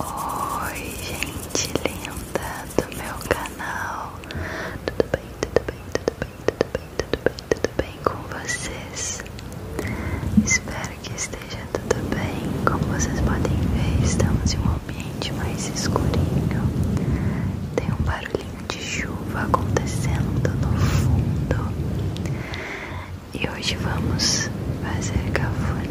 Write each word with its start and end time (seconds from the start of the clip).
Oi, 0.00 0.94
gente 1.02 1.72
linda 1.82 2.64
do 2.76 2.86
meu 2.96 3.16
canal. 3.28 4.12
Tudo 4.86 5.04
bem, 5.10 5.24
tudo 5.40 5.60
bem, 5.66 5.82
tudo 5.92 6.14
bem, 6.20 6.30
tudo 6.46 6.62
bem, 6.70 6.84
tudo 6.98 7.18
bem, 7.24 7.34
tudo 7.50 7.68
bem 7.76 7.94
com 8.04 8.18
vocês? 8.38 9.24
Espero 10.44 10.90
que 11.02 11.12
esteja 11.16 11.58
tudo 11.72 11.96
bem. 12.14 12.64
Como 12.64 12.84
vocês 12.94 13.20
podem 13.22 13.56
ver, 13.74 14.04
estamos 14.04 14.54
em 14.54 14.58
um 14.58 14.70
ambiente 14.72 15.32
mais 15.32 15.68
escurinho. 15.68 16.62
Tem 17.74 17.92
um 17.92 18.02
barulhinho 18.04 18.62
de 18.68 18.78
chuva 18.80 19.42
acontecendo 19.42 20.48
no 20.60 20.78
fundo. 20.78 21.72
E 23.34 23.48
hoje 23.50 23.76
vamos 23.76 24.48
fazer 24.82 25.30
cafuné, 25.32 25.87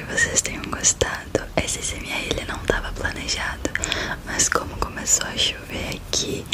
que 0.00 0.12
vocês 0.12 0.40
tenham 0.40 0.62
gostado. 0.64 1.40
Esse 1.62 1.82
SMR 1.82 2.28
ele 2.30 2.44
não 2.46 2.56
estava 2.56 2.90
planejado, 2.92 3.70
mas 4.24 4.48
como 4.48 4.74
começou 4.76 5.26
a 5.26 5.36
chover 5.36 5.96
aqui 5.96 6.44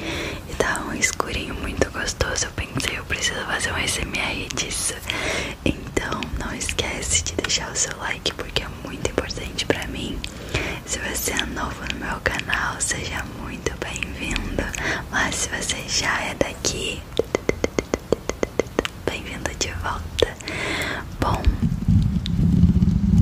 e 0.50 0.54
tá 0.54 0.80
um 0.88 0.92
escurinho 0.94 1.54
muito 1.54 1.88
gostoso, 1.92 2.46
eu 2.46 2.50
pensei 2.52 2.98
eu 2.98 3.04
preciso 3.04 3.40
fazer 3.46 3.72
um 3.72 3.86
SMR 3.86 4.48
disso. 4.54 4.94
Então 5.64 6.20
não 6.38 6.52
esquece 6.54 7.22
de 7.22 7.34
deixar 7.34 7.70
o 7.70 7.76
seu 7.76 7.96
like 7.98 8.32
porque 8.34 8.62
é 8.62 8.68
muito 8.84 9.08
importante 9.10 9.64
pra 9.66 9.86
mim. 9.88 10.18
Se 10.84 10.98
você 10.98 11.32
é 11.32 11.46
novo 11.46 11.82
no 11.92 12.00
meu 12.04 12.20
canal, 12.20 12.80
seja 12.80 13.22
muito 13.40 13.72
bem-vindo. 13.78 14.62
Mas 15.10 15.34
se 15.34 15.48
você 15.50 15.76
já 15.88 16.20
é 16.22 16.34
daqui, 16.34 17.00
bem-vindo 19.04 19.50
de 19.58 19.68
volta. 19.82 20.34
Bom, 21.20 21.42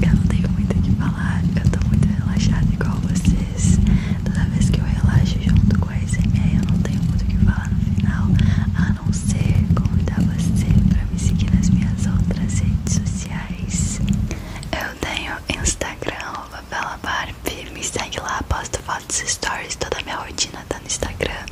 eu 0.02 0.14
não 0.14 0.22
tenho 0.26 0.48
muito 0.50 0.76
o 0.78 0.82
que 0.82 0.90
falar, 0.96 1.40
eu 1.56 1.70
tô 1.70 1.88
muito 1.88 2.06
relaxada 2.08 2.66
igual 2.72 2.96
vocês. 3.00 3.78
Toda 4.24 4.44
vez 4.50 4.70
que 4.70 4.80
eu 4.80 4.84
relaxo 4.84 5.38
junto 5.40 5.78
com 5.78 5.88
a 5.90 5.96
SMR, 5.96 6.56
eu 6.56 6.72
não 6.72 6.78
tenho 6.82 7.02
muito 7.04 7.22
o 7.22 7.26
que 7.26 7.36
falar 7.38 7.70
no 7.70 7.80
final, 7.94 8.26
a 8.76 8.92
não 8.92 9.12
ser 9.12 9.54
convidar 9.74 10.20
você 10.22 10.66
pra 10.88 11.04
me 11.06 11.18
seguir 11.18 11.50
nas 11.54 11.70
minhas 11.70 12.06
outras 12.06 12.58
redes 12.60 12.94
sociais. 12.94 14.00
Eu 14.72 14.94
tenho 15.00 15.34
Instagram, 15.60 16.34
Bela 16.70 16.98
Barbie, 17.02 17.70
me 17.72 17.82
segue 17.84 18.20
lá, 18.20 18.42
posto 18.48 18.78
fotos, 18.82 19.16
stories, 19.26 19.76
toda 19.76 19.98
a 19.98 20.02
minha 20.02 20.16
rotina 20.16 20.64
tá 20.68 20.78
no 20.78 20.86
Instagram. 20.86 21.44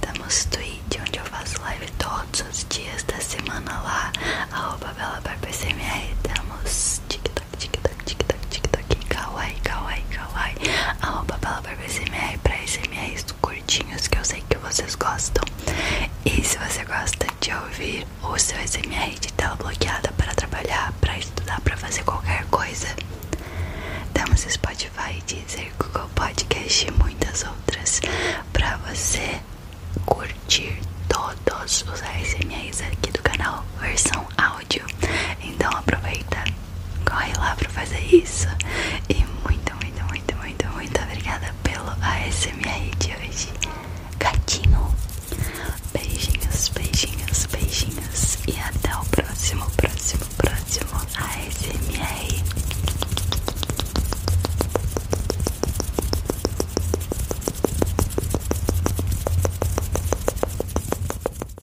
Temos 0.00 0.44
Twitch, 0.46 1.00
onde 1.00 1.18
eu 1.18 1.24
faço 1.24 1.60
live 1.62 1.86
todos 1.98 2.40
os 2.50 2.66
dias 2.68 3.02
da 3.04 3.20
semana 3.20 3.72
lá, 3.82 4.12
arroba 4.52 4.92
Bela 4.94 5.20
Barbie 5.22 5.52
SMR. 5.52 6.14
Temos 6.22 7.00
TikTok, 7.08 7.56
TikTok, 7.58 8.04
TikTok, 8.04 8.46
TikTok, 8.48 8.96
Kawaii, 9.06 9.54
Kawaii, 9.62 10.02
Kawaii, 10.10 10.56
arroba 11.02 11.38
Bela 11.38 11.60
Barbie 11.60 11.88
SMR 11.88 12.38
pra 12.42 12.56
SMRs 12.66 13.24
curtinhos 13.40 14.08
que 14.08 14.18
eu 14.18 14.24
sei 14.24 14.42
que 14.48 14.56
vocês 14.58 14.94
gostam. 14.94 15.44
E 16.24 16.42
se 16.44 16.58
você 16.58 16.84
gosta 16.84 17.26
de 17.40 17.52
ouvir 17.52 17.94
o 18.22 18.38
seu 18.38 18.58
SMR 18.66 19.18
de 19.20 19.32
tela 19.32 19.56
bloqueada 19.56 20.12
para 20.12 20.34
trabalhar, 20.34 20.92
para 21.00 21.18
estudar, 21.18 21.60
para 21.60 21.76
fazer 21.76 22.02
qualquer 22.04 22.44
coisa, 22.46 22.88
temos 24.12 24.40
Spotify, 24.40 25.22
Deezer, 25.26 25.72
Google 25.78 26.08
Podcast 26.14 26.86
e 26.86 26.90
muitas 26.92 27.44
outras 27.44 28.00
para 28.52 28.76
você 28.78 29.40
curtir 30.04 30.78
todos 31.08 31.82
os 31.82 32.02
ASMRs 32.02 32.80
aqui 32.82 33.10
do 33.12 33.22
canal, 33.22 33.64
versão 33.80 34.26
áudio. 34.36 34.84
Então 35.42 35.70
aproveita, 35.70 36.44
corre 37.08 37.32
lá 37.34 37.54
para 37.56 37.68
fazer 37.68 38.00
isso. 38.14 38.48
E 39.08 39.15